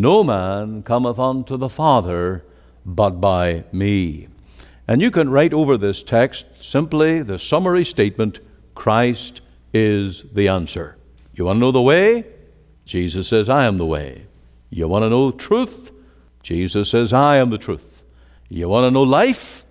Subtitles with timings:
[0.00, 2.44] No man cometh unto the Father
[2.86, 4.28] but by me.
[4.88, 8.40] And you can write over this text simply the summary statement
[8.74, 9.42] Christ
[9.74, 10.96] is the answer.
[11.34, 12.24] You want to know the way?
[12.86, 14.26] Jesus says, I am the way.
[14.70, 15.92] You want to know truth?
[16.42, 18.02] Jesus says, I am the truth.
[18.48, 19.66] You want to know life?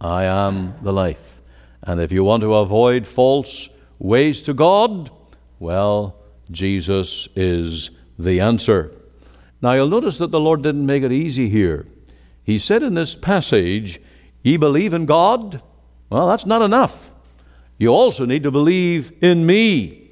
[0.00, 1.42] I am the life.
[1.82, 3.68] And if you want to avoid false
[3.98, 5.10] ways to God,
[5.58, 6.16] well,
[6.50, 8.92] Jesus is the answer.
[9.64, 11.86] Now you'll notice that the Lord didn't make it easy here.
[12.42, 13.98] He said in this passage,
[14.42, 15.62] Ye believe in God?
[16.10, 17.10] Well, that's not enough.
[17.78, 20.10] You also need to believe in me.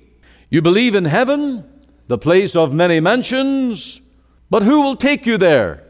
[0.49, 1.71] You believe in heaven,
[2.09, 4.01] the place of many mansions,
[4.49, 5.85] but who will take you there?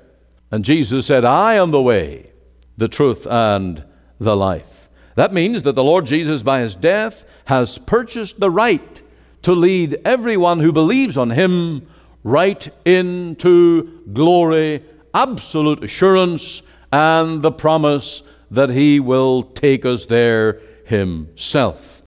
[0.51, 2.33] And Jesus said, I am the way,
[2.77, 3.85] the truth, and
[4.19, 4.89] the life.
[5.15, 9.03] That means that the Lord Jesus, by his death, has purchased the right
[9.43, 11.87] to lead everyone who believes on him
[12.25, 16.63] right into glory, absolute assurance,
[16.93, 22.03] and the promise that he will take us there himself.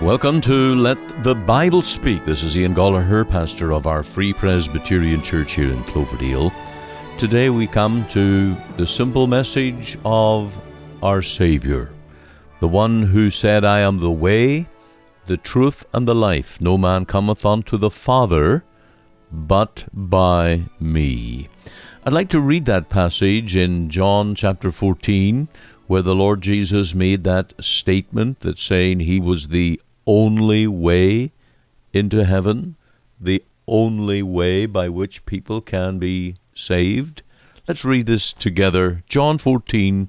[0.00, 2.24] Welcome to Let the Bible Speak.
[2.24, 6.52] This is Ian Goligher, pastor of our Free Presbyterian Church here in Cloverdale.
[7.18, 10.60] Today we come to the simple message of
[11.02, 11.90] our Savior,
[12.60, 14.68] the one who said, I am the way,
[15.26, 16.60] the truth, and the life.
[16.60, 18.64] No man cometh unto the Father
[19.30, 21.48] but by me.
[22.04, 25.48] I'd like to read that passage in John chapter 14,
[25.86, 31.32] where the Lord Jesus made that statement that saying he was the only way
[31.92, 32.76] into heaven,
[33.20, 37.22] the only way by which people can be saved?
[37.68, 39.02] Let's read this together.
[39.08, 40.08] John 14,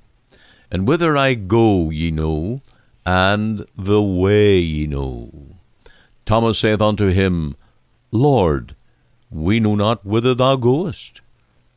[0.71, 2.61] And whither I go ye know,
[3.05, 5.57] and the way ye know.
[6.25, 7.57] Thomas saith unto him,
[8.11, 8.75] Lord,
[9.29, 11.19] we know not whither thou goest,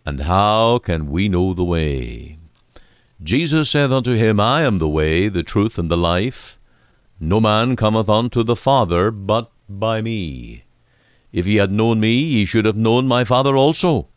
[0.07, 2.39] and how can we know the way?
[3.23, 6.59] Jesus saith unto him, I am the way, the truth, and the life.
[7.19, 10.65] No man cometh unto the Father but by me.
[11.33, 14.09] If ye had known me, ye should have known my Father also.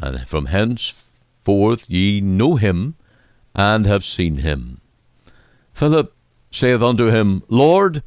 [0.00, 2.96] And from henceforth ye know him,
[3.56, 4.80] and have seen him.
[5.72, 6.14] Philip
[6.50, 8.02] saith unto him, Lord,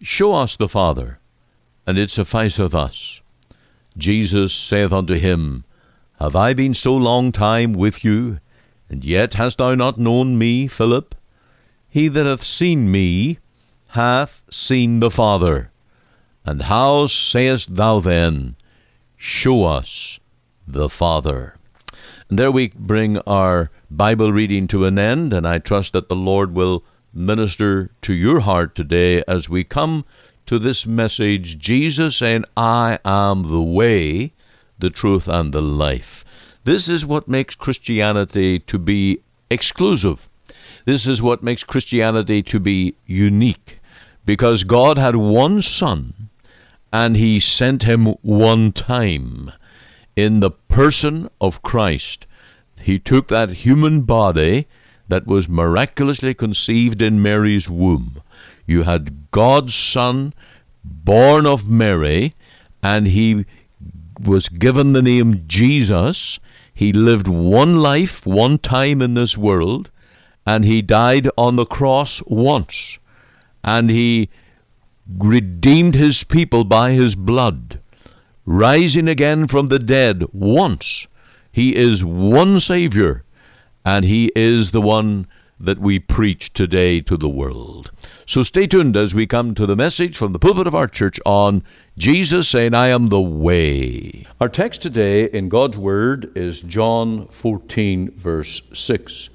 [0.00, 1.18] show us the Father,
[1.86, 3.20] and it sufficeth us.
[3.96, 5.64] Jesus saith unto him,
[6.18, 8.40] Have I been so long time with you,
[8.88, 11.14] and yet hast thou not known me, Philip?
[11.88, 13.38] He that hath seen me
[13.90, 15.70] hath seen the Father.
[16.44, 18.56] And how sayest thou then,
[19.16, 20.18] Show us
[20.66, 21.56] the Father?
[22.28, 26.14] And there we bring our Bible reading to an end, and I trust that the
[26.14, 30.04] Lord will minister to your heart today as we come
[30.46, 34.32] to this message Jesus saying, I am the way,
[34.78, 36.24] the truth, and the life.
[36.62, 40.30] This is what makes Christianity to be exclusive.
[40.84, 43.80] This is what makes Christianity to be unique.
[44.24, 46.30] Because God had one Son,
[46.92, 49.50] and He sent Him one time
[50.14, 52.28] in the person of Christ.
[52.80, 54.66] He took that human body
[55.08, 58.22] that was miraculously conceived in Mary's womb.
[58.66, 60.32] You had God's Son
[60.84, 62.34] born of Mary,
[62.82, 63.44] and he
[64.18, 66.38] was given the name Jesus.
[66.72, 69.90] He lived one life, one time in this world,
[70.46, 72.98] and he died on the cross once.
[73.62, 74.30] And he
[75.06, 77.80] redeemed his people by his blood
[78.46, 81.06] rising again from the dead once.
[81.52, 83.24] He is one Savior,
[83.84, 85.26] and He is the one
[85.58, 87.90] that we preach today to the world.
[88.24, 91.20] So stay tuned as we come to the message from the pulpit of our church
[91.26, 91.62] on
[91.98, 94.26] Jesus saying, I am the way.
[94.40, 99.28] Our text today in God's Word is John 14, verse 6.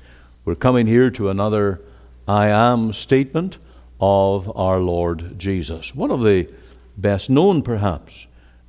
[0.45, 1.81] We're coming here to another
[2.27, 3.59] I am statement
[3.99, 5.93] of our Lord Jesus.
[5.93, 6.51] One of the
[6.97, 8.25] best known, perhaps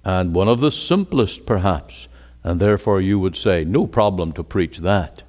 [0.06, 2.06] and one of the simplest, perhaps,
[2.46, 5.24] and therefore you would say, no problem to preach that.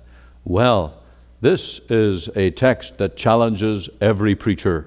[0.46, 1.02] Well,
[1.42, 4.86] this is a text that challenges every preacher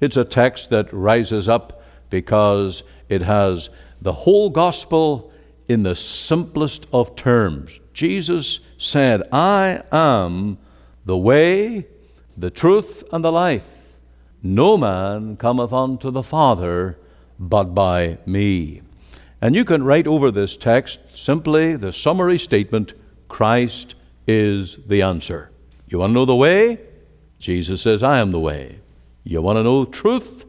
[0.00, 3.70] It's a text that rises up because it has
[4.02, 5.32] the whole gospel
[5.66, 7.80] in the simplest of terms.
[7.92, 10.58] Jesus said, I am
[11.06, 11.86] the way,
[12.36, 13.94] the truth, and the life.
[14.42, 16.98] No man cometh unto the Father
[17.38, 18.82] but by me.
[19.44, 22.94] And you can write over this text simply the summary statement
[23.28, 23.94] Christ
[24.26, 25.50] is the answer.
[25.86, 26.78] You want to know the way?
[27.38, 28.80] Jesus says, I am the way.
[29.22, 30.46] You want to know truth?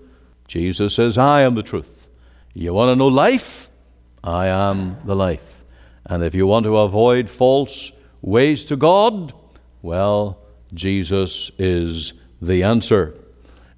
[0.47, 2.07] Jesus says, I am the truth.
[2.53, 3.69] You want to know life?
[4.24, 5.65] I am the life.
[6.06, 7.91] And if you want to avoid false
[8.21, 9.33] ways to God,
[9.81, 10.39] well,
[10.74, 13.13] Jesus is the answer.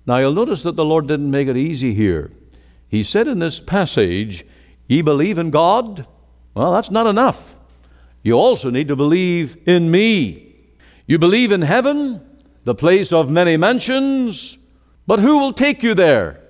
[0.06, 2.30] Now you'll notice that the Lord didn't make it easy here.
[2.88, 4.46] He said in this passage,
[4.88, 6.08] Ye believe in God?
[6.54, 7.56] Well, that's not enough.
[8.24, 10.56] You also need to believe in me.
[11.06, 12.22] You believe in heaven,
[12.64, 14.58] the place of many mansions,
[15.06, 16.42] but who will take you there?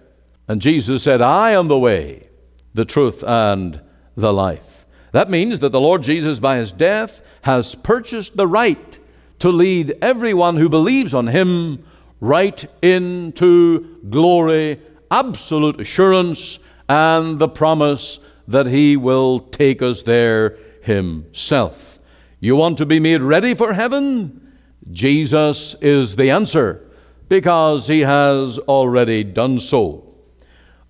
[0.47, 2.29] And Jesus said, I am the way,
[2.73, 3.81] the truth, and
[4.15, 4.85] the life.
[5.11, 8.99] That means that the Lord Jesus, by his death, has purchased the right
[9.39, 11.83] to lead everyone who believes on him
[12.19, 14.79] right into glory,
[15.11, 21.99] absolute assurance, and the promise that he will take us there himself.
[22.39, 24.53] You want to be made ready for heaven?
[24.91, 26.87] Jesus is the answer
[27.27, 30.15] because he has already done so.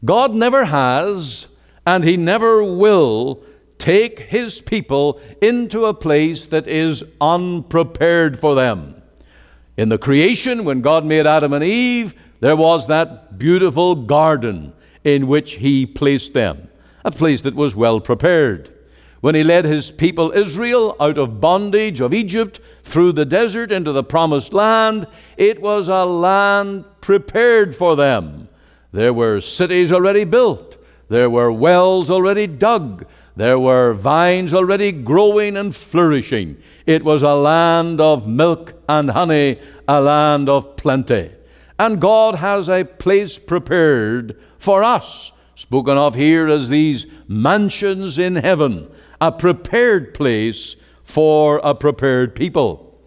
[0.06, 1.48] God never has
[1.86, 3.42] and he never will
[3.78, 9.02] take his people into a place that is unprepared for them.
[9.78, 14.74] In the creation, when God made Adam and Eve, there was that beautiful garden
[15.08, 16.68] in which he placed them,
[17.06, 18.70] a place that was well prepared.
[19.22, 23.94] When he led his people Israel out of bondage of Egypt through the desert into
[23.94, 25.08] the promised land,
[25.38, 28.50] it was a land prepared for them.
[28.92, 30.78] There were cities already built,
[31.08, 33.06] there were wells already dug,
[33.38, 36.58] there were vines already growing and flourishing.
[36.86, 41.32] It was a land of milk and honey, a land of plenty.
[41.80, 48.36] And God has a place prepared for us, spoken of here as these mansions in
[48.36, 48.90] heaven,
[49.20, 53.00] a prepared place for a prepared people.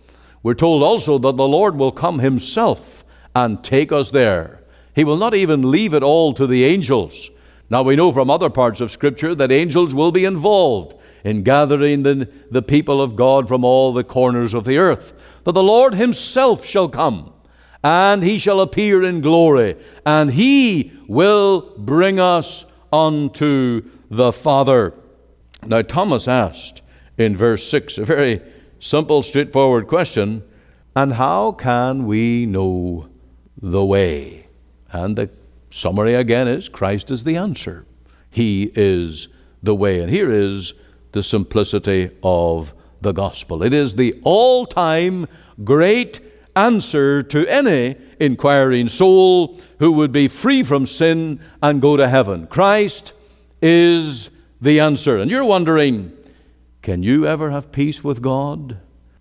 [0.43, 3.05] We're told also that the Lord will come Himself
[3.35, 4.63] and take us there.
[4.95, 7.31] He will not even leave it all to the angels.
[7.69, 12.03] Now, we know from other parts of Scripture that angels will be involved in gathering
[12.03, 15.13] the, the people of God from all the corners of the earth.
[15.45, 17.33] But the Lord Himself shall come,
[17.83, 24.95] and He shall appear in glory, and He will bring us unto the Father.
[25.65, 26.83] Now, Thomas asked
[27.19, 28.41] in verse 6 a very
[28.79, 30.43] simple, straightforward question
[30.97, 33.09] And how can we know
[33.61, 34.47] the way?
[34.93, 35.31] And the
[35.71, 37.87] summary again is Christ is the answer.
[38.31, 39.29] He is
[39.63, 40.01] the way.
[40.01, 40.75] And here is
[41.13, 43.63] the simplicity of the gospel.
[43.63, 45.27] It is the all time
[45.65, 46.21] great
[46.57, 52.47] answer to any inquiring soul who would be free from sin and go to heaven.
[52.47, 53.13] Christ
[53.63, 54.31] is
[54.61, 55.19] the answer.
[55.19, 56.13] And you're wondering,
[56.83, 58.79] can you ever have peace with God?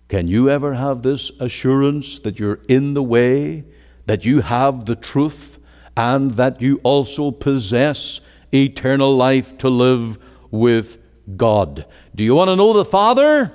[0.08, 3.64] Can you ever have this assurance that you're in the way,
[4.06, 5.58] that you have the truth,
[5.96, 8.20] and that you also possess
[8.52, 10.18] eternal life to live
[10.50, 10.98] with
[11.36, 11.86] God?
[12.14, 13.52] Do you want to know the Father?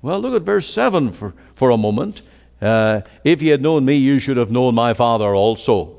[0.00, 2.22] Well, look at verse 7 for, for a moment.
[2.60, 5.96] Uh, if ye had known me, you should have known my Father also.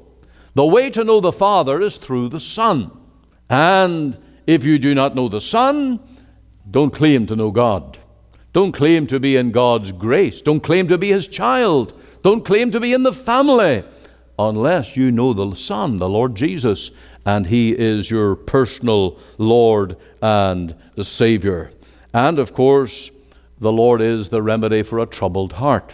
[0.55, 2.91] The way to know the Father is through the Son.
[3.49, 5.99] And if you do not know the Son,
[6.69, 7.97] don't claim to know God.
[8.51, 10.41] Don't claim to be in God's grace.
[10.41, 11.93] Don't claim to be His child.
[12.23, 13.83] Don't claim to be in the family
[14.37, 16.91] unless you know the Son, the Lord Jesus,
[17.25, 21.71] and He is your personal Lord and Savior.
[22.13, 23.11] And of course,
[23.59, 25.93] the Lord is the remedy for a troubled heart.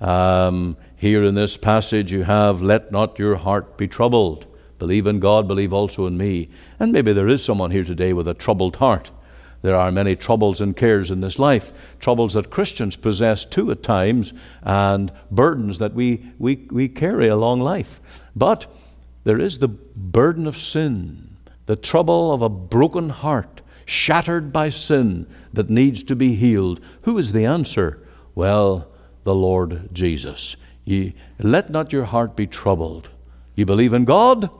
[0.00, 4.46] Um, here in this passage, you have, Let not your heart be troubled.
[4.78, 6.48] Believe in God, believe also in me.
[6.78, 9.10] And maybe there is someone here today with a troubled heart.
[9.62, 13.82] There are many troubles and cares in this life, troubles that Christians possess too at
[13.82, 18.00] times, and burdens that we, we, we carry along life.
[18.34, 18.66] But
[19.24, 25.26] there is the burden of sin, the trouble of a broken heart, shattered by sin,
[25.52, 26.80] that needs to be healed.
[27.02, 28.06] Who is the answer?
[28.34, 28.89] Well,
[29.24, 30.56] the Lord Jesus.
[30.84, 33.10] Ye, let not your heart be troubled.
[33.54, 34.50] You believe in God?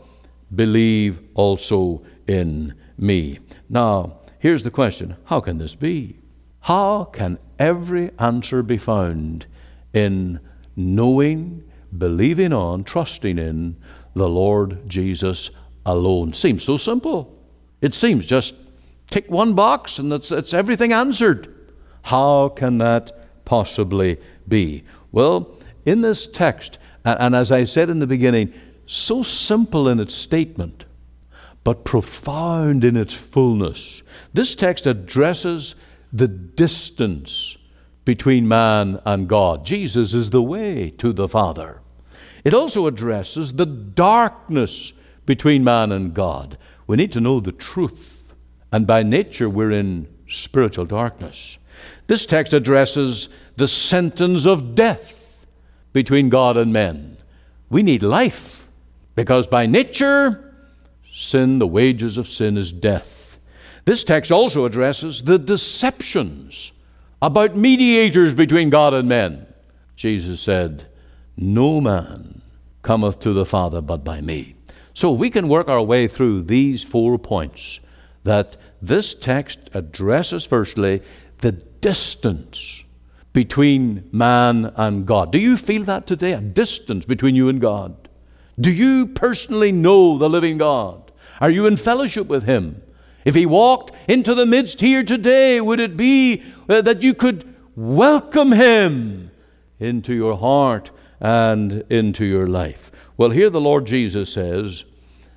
[0.55, 3.39] believe also in me.
[3.69, 6.17] Now, here's the question how can this be?
[6.61, 9.47] How can every answer be found
[9.93, 10.41] in
[10.77, 11.65] knowing,
[11.97, 13.77] believing on, trusting in
[14.15, 15.51] the Lord Jesus
[15.87, 16.33] alone.
[16.33, 17.37] Seems so simple.
[17.81, 18.55] It seems just
[19.07, 21.55] tick one box and that's, it's everything answered.
[22.03, 23.20] How can that
[23.51, 24.17] possibly
[24.47, 24.85] be?
[25.11, 28.53] Well, in this text, and, as I said in the beginning,
[28.87, 30.85] so simple in its statement,
[31.65, 34.05] but profound in its fullness.
[34.33, 35.75] This text addresses
[36.13, 37.59] the distance
[38.05, 39.67] between man and God.
[39.67, 41.81] Jesus is the way to the Father.
[42.45, 44.93] It also addresses the darkness
[45.27, 46.57] between man and God.
[46.87, 48.33] We need to know the truth,
[48.71, 51.59] and by nature, we're in spiritual darkness.
[52.11, 55.47] This text addresses the sentence of death
[55.93, 57.19] between God and men.
[57.69, 58.67] We need life
[59.15, 60.53] because by nature,
[61.09, 63.39] sin, the wages of sin is death.
[63.85, 66.73] This text also addresses the deceptions
[67.23, 69.47] about mediators between God and men.
[69.95, 70.89] Jesus said,
[71.37, 72.43] No man
[72.83, 74.57] cometh to the Father but by me.
[74.95, 77.79] So we can work our way through these four points
[78.25, 81.03] that this text addresses, firstly,
[81.41, 82.85] the distance
[83.33, 85.33] between man and God.
[85.33, 86.33] Do you feel that today?
[86.33, 88.09] A distance between you and God?
[88.59, 91.11] Do you personally know the living God?
[91.41, 92.83] Are you in fellowship with Him?
[93.25, 97.55] If He walked into the midst here today, would it be uh, that you could
[97.77, 99.31] welcome Him
[99.79, 102.91] into your heart and into your life?
[103.17, 104.85] Well, here the Lord Jesus says,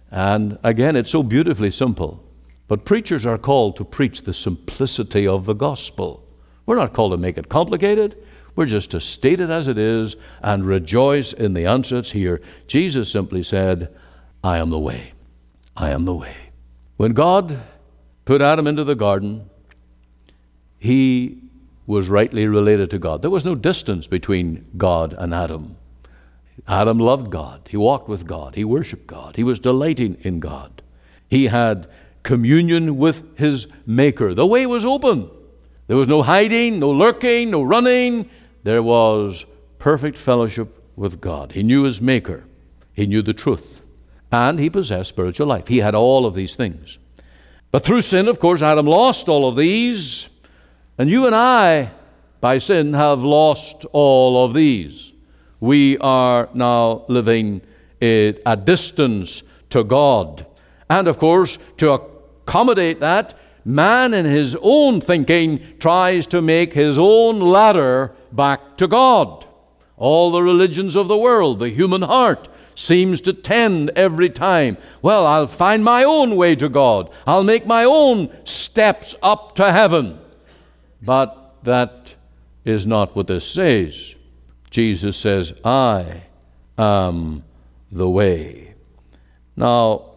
[0.09, 2.22] and again, it's so beautifully simple,
[2.67, 6.25] but preachers are called to preach the simplicity of the gospel.
[6.65, 8.17] We're not called to make it complicated.
[8.55, 12.41] We're just to state it as it is and rejoice in the answer that's here.
[12.67, 13.93] Jesus simply said,
[14.43, 15.13] I am the way.
[15.75, 16.35] I am the way.
[16.97, 17.61] When God
[18.25, 19.49] put Adam into the garden,
[20.79, 21.39] he
[21.87, 23.21] was rightly related to God.
[23.21, 25.75] There was no distance between God and Adam.
[26.67, 27.67] Adam loved God.
[27.69, 28.55] He walked with God.
[28.55, 29.35] He worshiped God.
[29.35, 30.81] He was delighting in God.
[31.29, 31.87] He had
[32.23, 34.33] communion with his Maker.
[34.33, 35.29] The way was open.
[35.87, 38.29] There was no hiding, no lurking, no running.
[38.63, 39.45] There was
[39.77, 41.51] perfect fellowship with God.
[41.51, 42.45] He knew his Maker,
[42.93, 43.83] he knew the truth,
[44.31, 45.67] and he possessed spiritual life.
[45.67, 46.97] He had all of these things.
[47.71, 50.29] But through sin, of course, Adam lost all of these,
[50.97, 51.91] and you and I,
[52.39, 55.11] by sin, have lost all of these.
[55.59, 57.61] We are now living
[58.01, 60.45] at a distance to God.
[60.89, 61.99] And of course, to
[62.45, 68.87] accommodate that, man in his own thinking tries to make his own ladder back to
[68.87, 69.45] God.
[69.97, 74.77] All the religions of the world, the human heart, seems to tend every time.
[75.01, 77.11] Well, I'll find my own way to God.
[77.25, 80.19] I'll make my own steps up to heaven.
[81.01, 82.15] But that
[82.65, 84.15] is not what this says.
[84.69, 86.23] Jesus says, I
[86.77, 87.43] am
[87.91, 88.73] the way.
[89.55, 90.12] Now,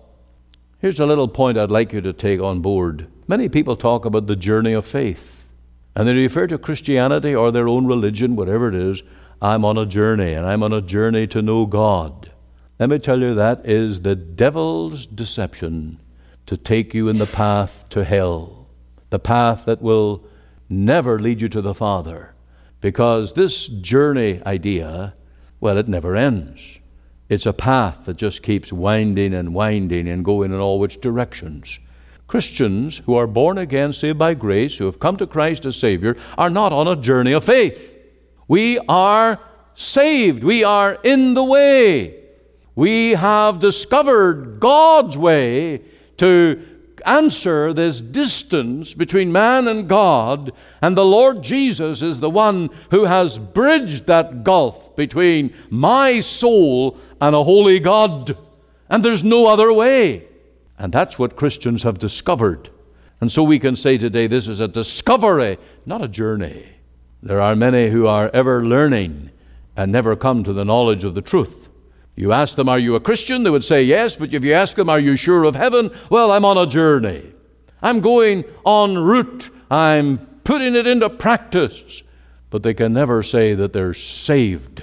[0.87, 3.09] here's a little point I'd like you to take on board.
[3.27, 5.51] Many people talk about the journey of faith,
[5.97, 9.03] and they refer to Christianity or their own religion, whatever it is.
[9.43, 12.31] I'm on a journey, and I'm on a journey to know God.
[12.79, 15.99] Let me tell you, that is the devil's deception
[16.47, 18.69] to take you in the path to hell,
[19.11, 20.25] the path that will
[20.69, 22.33] never lead you to the Father.
[22.81, 25.15] Because this journey idea,
[25.59, 26.79] well, it never ends.
[27.29, 31.79] It's a path that just keeps winding and winding and going in all which directions.
[32.29, 36.17] Christians who are born again, saved by grace, who have come to Christ as Savior,
[36.37, 37.99] are not on a journey of faith.
[38.49, 39.41] We are
[39.75, 40.45] saved.
[40.45, 42.23] We are in the way.
[42.75, 45.83] We have discovered God's way
[46.19, 46.76] to
[47.07, 53.05] answer this distance between man and God, and the Lord Jesus is the one who
[53.05, 58.37] has bridged that gulf between my soul and a holy God.
[58.89, 60.27] And there's no other way.
[60.79, 62.71] And that's what Christians have discovered.
[63.21, 66.69] And so we can say today this is a discovery, not a journey.
[67.23, 69.31] There are many who are ever learning
[69.77, 71.66] and never come to the knowledge of the truth.
[72.17, 73.43] You ask them, Are you a Christian?
[73.43, 74.17] They would say, Yes.
[74.17, 75.91] But if you ask them, Are you sure of heaven?
[76.11, 77.33] Well, I'm on a journey.
[77.83, 79.51] I'm going en route.
[79.71, 82.03] I'm putting it into practice.
[82.51, 84.83] But they can never say that they're saved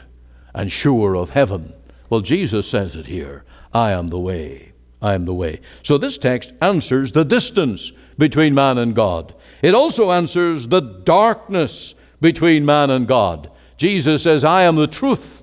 [0.54, 1.74] and sure of heaven.
[2.10, 4.74] Well, Jesus says it here I am the way.
[5.02, 5.60] I am the way.
[5.82, 9.34] So this text answers the distance between man and God.
[9.62, 13.52] It also answers the darkness between man and God.
[13.76, 15.43] Jesus says, I am the truth.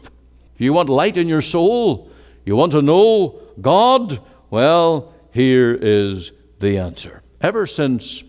[0.61, 2.11] You want light in your soul,
[2.45, 7.23] you want to know God, well, here is the answer.
[7.41, 8.23] Ever since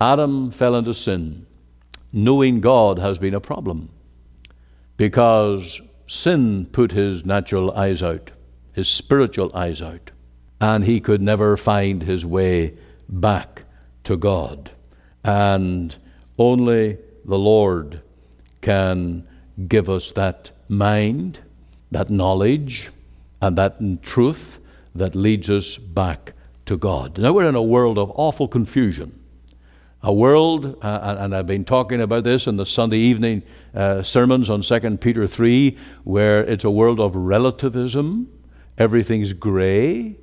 [0.00, 1.44] Adam fell into sin,
[2.12, 3.88] knowing God has been a problem
[4.96, 8.30] because sin put his natural eyes out.
[8.76, 10.10] his spiritual eyes out,
[10.60, 12.74] and he could never find his way
[13.08, 13.64] back
[14.04, 14.70] to God.
[15.24, 15.96] And
[16.38, 18.02] only the Lord
[18.60, 19.26] can
[19.66, 21.40] give us that mind,
[21.90, 22.90] that knowledge,
[23.40, 24.60] and that truth
[24.94, 26.32] that leads us back
[26.66, 27.18] to God.
[27.18, 29.22] Now we're in a world of awful confusion.
[30.02, 33.42] A world, uh, and I've been talking about this in the Sunday evening
[33.74, 38.30] uh, sermons on 2 Peter 3, where it's a world of relativism.
[38.78, 40.16] Everything's gray,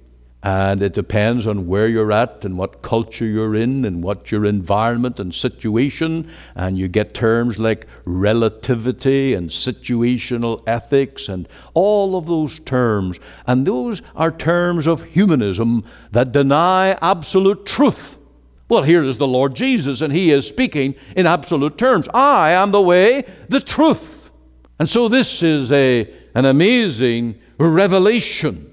[0.44, 4.44] and it depends on where you're at and what culture you're in and what your
[4.44, 6.30] environment and situation.
[6.54, 13.22] And you get terms like relativity and situational ethics and all of those terms.
[13.48, 18.20] And those are terms of humanism that deny absolute truth.
[18.68, 22.10] Well, here is the Lord Jesus, and He is speaking in absolute terms.
[22.14, 24.30] I am the way, the truth.
[24.78, 28.73] And so this is a, an amazing revelation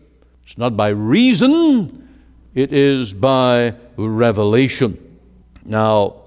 [0.51, 2.09] it's not by reason,
[2.57, 4.99] it is by revelation.
[5.65, 6.23] Now,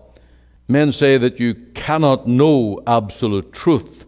[0.66, 4.06] men say that you cannot know absolute truth,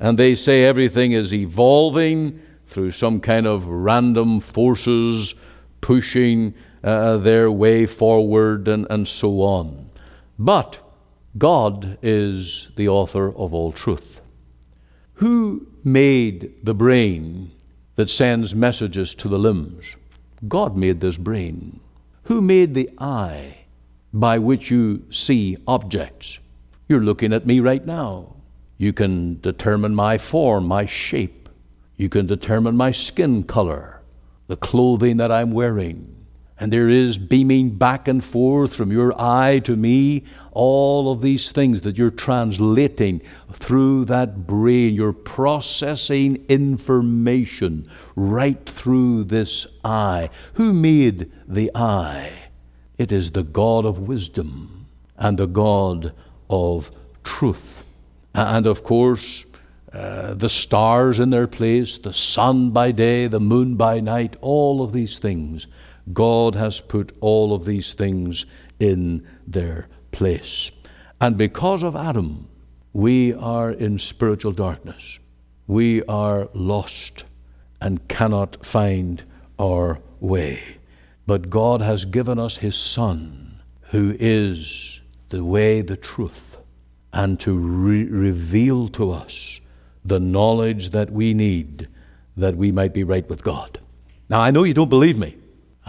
[0.00, 5.34] and they say everything is evolving through some kind of random forces
[5.82, 9.90] pushing uh, their way forward and, and so on.
[10.38, 10.78] But
[11.36, 14.22] God is the author of all truth.
[15.16, 17.52] Who made the brain
[17.98, 19.96] that sends messages to the limbs.
[20.46, 21.80] God made this brain.
[22.26, 23.64] Who made the eye
[24.12, 26.38] by which you see objects?
[26.88, 28.36] You're looking at me right now.
[28.76, 31.48] You can determine my form, my shape.
[31.96, 34.00] You can determine my skin color,
[34.46, 36.17] the clothing that I'm wearing.
[36.60, 41.52] And there is beaming back and forth from your eye to me, all of these
[41.52, 43.22] things that you're translating
[43.52, 44.94] through that brain.
[44.94, 50.30] You're processing information right through this eye.
[50.54, 52.32] Who made the eye?
[52.96, 56.12] It is the God of wisdom and the God
[56.50, 56.90] of
[57.22, 57.84] truth.
[58.34, 59.44] And of course,
[59.92, 64.82] uh, the stars in their place, the sun by day, the moon by night, all
[64.82, 65.68] of these things
[66.12, 68.46] God has put all of these things
[68.78, 70.70] in their place.
[71.20, 72.48] And because of Adam,
[72.92, 75.18] we are in spiritual darkness.
[75.66, 77.24] We are lost
[77.80, 79.22] and cannot find
[79.58, 80.62] our way.
[81.26, 86.56] But God has given us His Son, who is the way, the truth,
[87.12, 89.60] and to re- reveal to us
[90.04, 91.88] the knowledge that we need
[92.36, 93.78] that we might be right with God.
[94.30, 95.36] Now, I know you don't believe me.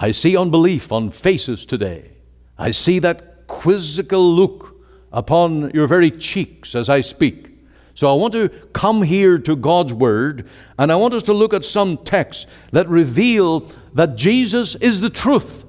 [0.01, 2.11] I see unbelief on faces today.
[2.57, 4.77] I see that quizzical look
[5.11, 7.49] upon your very cheeks as I speak.
[7.95, 11.53] So I want to come here to God's Word, and I want us to look
[11.53, 15.65] at some texts that reveal that Jesus is the truth.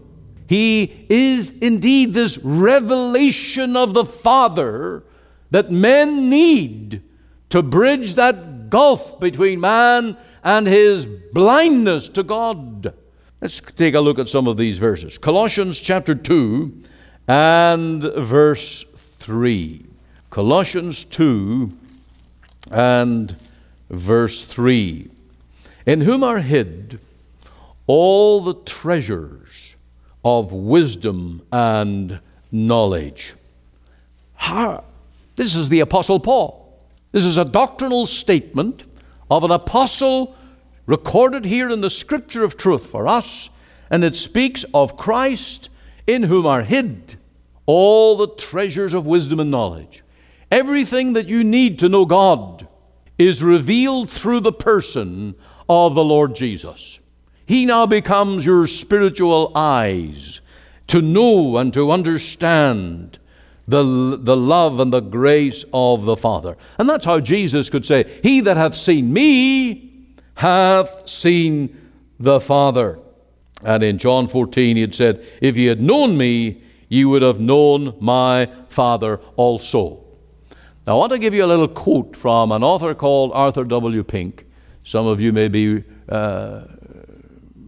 [0.49, 5.03] He is indeed this revelation of the Father
[5.51, 7.03] that men need
[7.49, 12.95] to bridge that gulf between man and his blindness to God.
[13.41, 15.17] Let's take a look at some of these verses.
[15.17, 16.83] Colossians chapter 2
[17.27, 19.87] and verse 3.
[20.29, 21.73] Colossians 2
[22.71, 23.35] and
[23.89, 25.09] verse 3.
[25.87, 27.01] In whom are hid
[27.87, 29.75] all the treasures
[30.23, 32.21] of wisdom and
[32.53, 33.33] knowledge.
[34.35, 34.83] Ha!
[35.37, 36.79] This is the Apostle Paul.
[37.13, 38.85] This is a doctrinal statement
[39.31, 40.37] of an apostle
[40.91, 43.49] recorded here in the scripture of truth for us,
[43.91, 45.71] and it speaks of Christ
[46.05, 47.15] in whom are hid
[47.65, 50.03] all the treasures of wisdom and knowledge.
[50.51, 52.67] Everything that you need to know God
[53.17, 55.37] is revealed through the person
[55.69, 56.99] of the Lord Jesus.
[57.47, 60.41] He now becomes your spiritual eyes
[60.89, 63.21] to know and to understand
[63.69, 66.57] the, the love and the grace of the Father.
[66.81, 69.90] And that's how Jesus could say, He that hath seen me
[70.41, 71.79] hath seen
[72.19, 72.99] the Father.
[73.63, 77.39] And in John 14, he had said, If ye had known me, ye would have
[77.39, 80.03] known my Father also.
[80.87, 84.03] Now, I want to give you a little quote from an author called Arthur W.
[84.03, 84.47] Pink.
[84.83, 86.63] Some of you may be uh,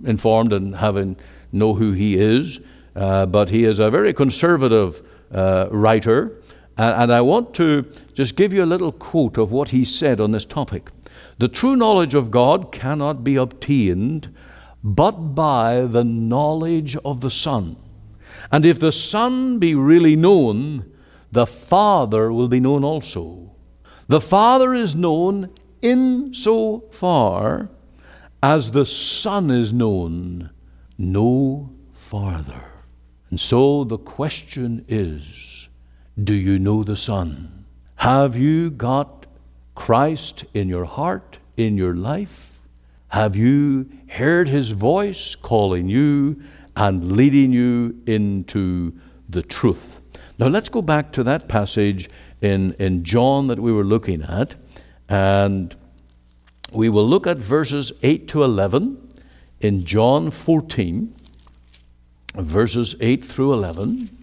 [0.05, 1.19] informed and having
[1.53, 2.59] know who he is,
[2.97, 6.41] uh, but he is a very conservative uh, writer.
[6.79, 7.83] And, and I want to
[8.15, 10.91] just give you a little quote of what he said on this topic.
[11.39, 14.35] The true knowledge of God cannot be obtained
[14.83, 17.77] but by the knowledge of the Son.
[18.51, 20.91] And if the Son be really known,
[21.31, 23.53] the Father will be known also.
[24.09, 27.71] The Father is known in so far
[28.43, 30.51] as the Son is known
[30.99, 32.65] no farther.
[33.31, 35.69] And so the question is
[36.23, 37.65] do you know the Son?
[37.97, 39.22] Have you got
[39.83, 42.63] Christ in your heart, in your life?
[43.09, 46.41] Have you heard his voice calling you
[46.77, 48.93] and leading you into
[49.29, 50.01] the truth?
[50.39, 52.09] Now let's go back to that passage
[52.41, 54.55] in, in John that we were looking at,
[55.09, 55.75] and
[56.71, 59.09] we will look at verses 8 to 11
[59.61, 61.13] in John 14,
[62.37, 64.17] verses 8 through 11.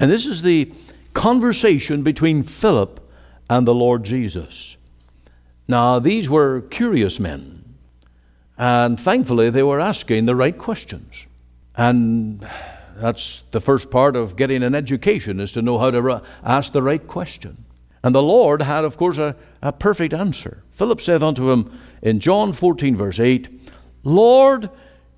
[0.00, 0.72] And this is the
[1.14, 3.00] conversation between Philip
[3.48, 4.76] and the Lord Jesus.
[5.66, 7.64] Now, these were curious men,
[8.58, 11.26] and thankfully they were asking the right questions.
[11.76, 12.46] And
[12.96, 16.82] that's the first part of getting an education is to know how to ask the
[16.82, 17.64] right question.
[18.02, 20.62] And the Lord had, of course, a, a perfect answer.
[20.72, 21.72] Philip saith unto him
[22.02, 23.48] in John 14, verse 8,
[24.02, 24.68] Lord,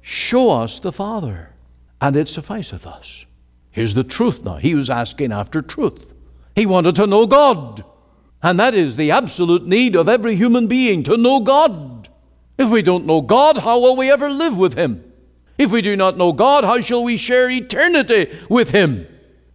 [0.00, 1.50] show us the Father,
[2.00, 3.25] and it sufficeth us.
[3.76, 4.56] Here's the truth now.
[4.56, 6.14] He was asking after truth.
[6.54, 7.84] He wanted to know God.
[8.42, 12.08] And that is the absolute need of every human being to know God.
[12.56, 15.04] If we don't know God, how will we ever live with Him?
[15.58, 19.06] If we do not know God, how shall we share eternity with Him?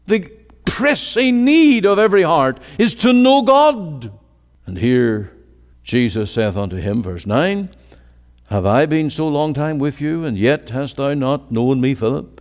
[0.06, 0.32] The
[0.66, 4.12] pressing need of every heart is to know God.
[4.68, 5.36] And here
[5.84, 7.72] Jesus saith unto him, verse 9,
[8.50, 11.96] Have I been so long time with you, and yet hast thou not known me,
[11.96, 12.41] Philip?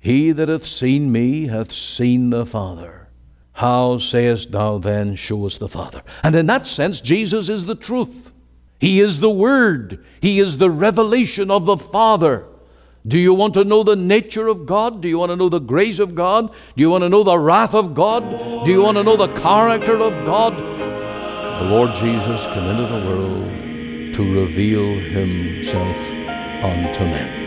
[0.00, 3.08] He that hath seen me hath seen the Father.
[3.52, 6.02] How sayest thou then, Show us the Father?
[6.24, 8.32] And in that sense, Jesus is the truth.
[8.78, 10.02] He is the Word.
[10.22, 12.46] He is the revelation of the Father.
[13.06, 15.02] Do you want to know the nature of God?
[15.02, 16.50] Do you want to know the grace of God?
[16.76, 18.64] Do you want to know the wrath of God?
[18.64, 20.56] Do you want to know the character of God?
[20.56, 25.96] The Lord Jesus came into the world to reveal Himself
[26.64, 27.39] unto men.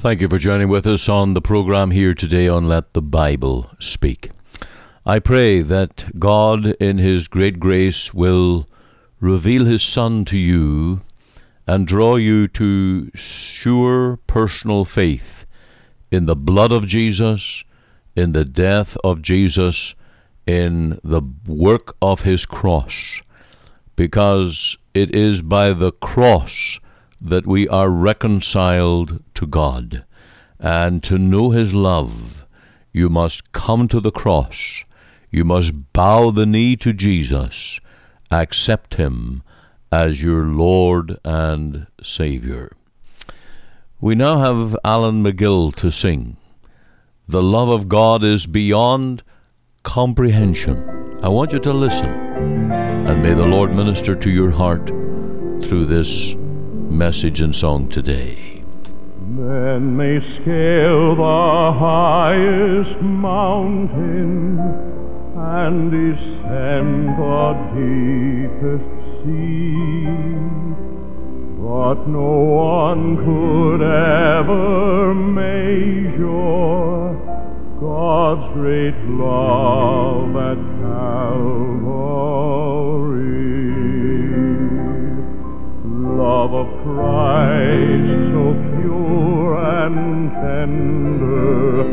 [0.00, 3.70] Thank you for joining with us on the program here today on Let the Bible
[3.78, 4.30] Speak.
[5.04, 8.66] I pray that God, in His great grace, will
[9.20, 11.02] reveal His Son to you
[11.66, 15.44] and draw you to sure personal faith
[16.10, 17.62] in the blood of Jesus,
[18.16, 19.94] in the death of Jesus,
[20.46, 23.20] in the work of His cross,
[23.96, 26.80] because it is by the cross
[27.20, 30.04] that we are reconciled to God.
[30.58, 32.44] And to know His love,
[32.92, 34.84] you must come to the cross.
[35.30, 37.78] You must bow the knee to Jesus,
[38.30, 39.42] accept Him
[39.92, 42.72] as your Lord and Savior.
[44.00, 46.36] We now have Alan McGill to sing.
[47.28, 49.22] The love of God is beyond
[49.82, 51.18] comprehension.
[51.22, 54.88] I want you to listen, and may the Lord minister to your heart
[55.62, 56.34] through this
[56.90, 58.62] message and song today.
[59.20, 64.58] Men may scale the highest mountain
[65.36, 68.84] and descend the deepest
[69.22, 70.04] sea,
[71.62, 76.20] but no one could ever measure
[77.80, 81.70] God's great love at Calvary
[86.20, 91.88] love of Christ so pure and tender,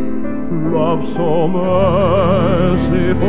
[0.76, 3.24] love so merciful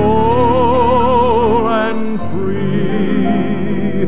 [1.68, 4.06] and free,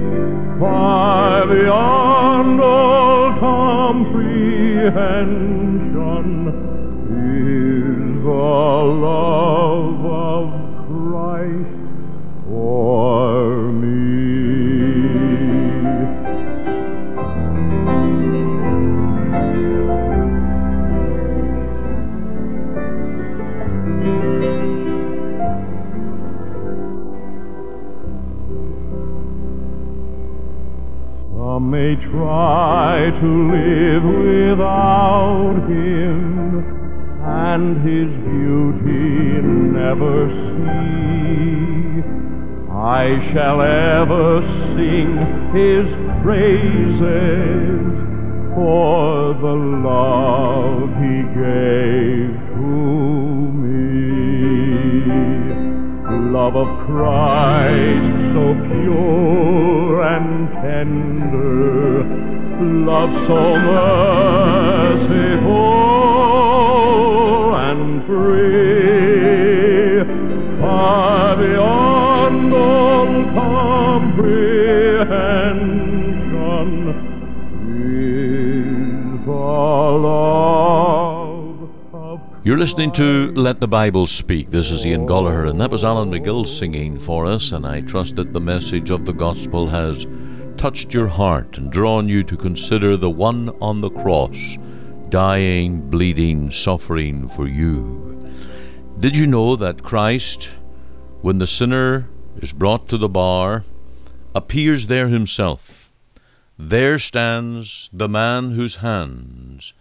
[0.59, 6.27] far beyond all comprehension
[7.07, 8.49] is the
[9.07, 10.00] love
[33.21, 36.65] to live without him
[37.23, 39.43] and his beauty
[39.79, 42.03] never see.
[42.73, 44.41] I shall ever
[44.75, 45.19] sing
[45.53, 45.87] his
[46.23, 47.50] praises
[82.61, 84.51] listening to Let the Bible Speak.
[84.51, 87.53] This is Ian Goligher, and that was Alan McGill singing for us.
[87.53, 90.07] And I trust that the message of the gospel has
[90.59, 94.59] touched your heart and drawn you to consider the one on the cross,
[95.09, 98.31] dying, bleeding, suffering for you.
[98.99, 100.51] Did you know that Christ,
[101.23, 102.11] when the sinner
[102.42, 103.64] is brought to the bar,
[104.35, 105.90] appears there himself?
[106.59, 109.73] There stands the man whose hands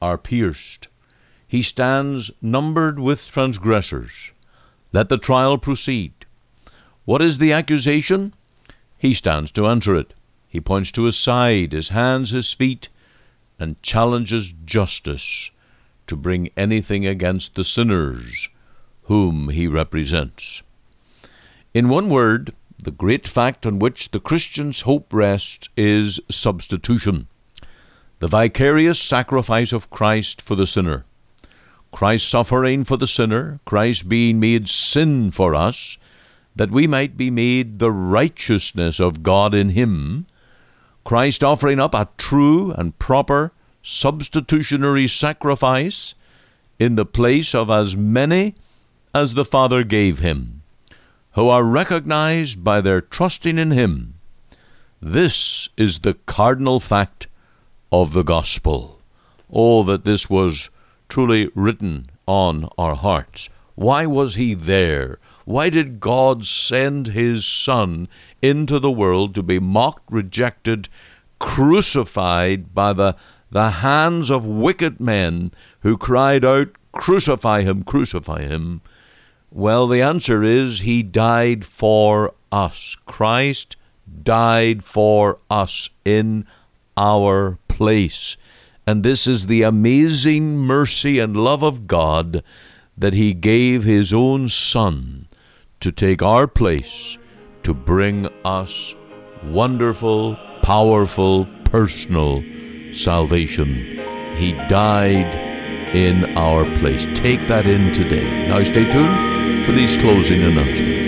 [0.00, 0.86] are pierced.
[1.48, 4.32] He stands numbered with transgressors.
[4.92, 6.12] Let the trial proceed.
[7.06, 8.34] What is the accusation?
[8.98, 10.12] He stands to answer it.
[10.46, 12.88] He points to his side, his hands, his feet,
[13.58, 15.50] and challenges justice
[16.06, 18.48] to bring anything against the sinners
[19.04, 20.62] whom he represents.
[21.72, 27.26] In one word, the great fact on which the Christian's hope rests is substitution,
[28.18, 31.04] the vicarious sacrifice of Christ for the sinner.
[31.92, 35.98] Christ suffering for the sinner, Christ being made sin for us,
[36.54, 40.26] that we might be made the righteousness of God in him,
[41.04, 46.14] Christ offering up a true and proper substitutionary sacrifice
[46.78, 48.54] in the place of as many
[49.14, 50.62] as the Father gave him,
[51.32, 54.14] who are recognized by their trusting in him.
[55.00, 57.28] This is the cardinal fact
[57.90, 59.00] of the gospel.
[59.50, 60.68] Oh, that this was
[61.08, 63.48] truly written on our hearts.
[63.74, 65.18] Why was he there?
[65.44, 68.08] Why did God send his Son
[68.42, 70.88] into the world to be mocked, rejected,
[71.38, 73.16] crucified by the,
[73.50, 78.80] the hands of wicked men who cried out, Crucify him, crucify him?
[79.50, 82.96] Well, the answer is he died for us.
[83.06, 83.76] Christ
[84.22, 86.46] died for us in
[86.96, 88.36] our place.
[88.88, 92.42] And this is the amazing mercy and love of God
[92.96, 95.28] that he gave his own Son
[95.80, 97.18] to take our place,
[97.64, 98.94] to bring us
[99.44, 102.42] wonderful, powerful, personal
[102.94, 103.74] salvation.
[104.38, 105.34] He died
[105.94, 107.04] in our place.
[107.14, 108.48] Take that in today.
[108.48, 111.07] Now stay tuned for these closing announcements.